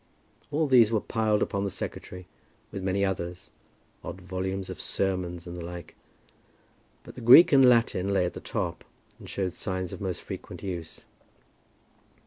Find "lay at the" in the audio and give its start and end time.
8.11-8.39